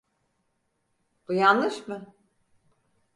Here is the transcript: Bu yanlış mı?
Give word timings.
Bu 1.27 1.33
yanlış 1.33 1.87
mı? 1.87 2.15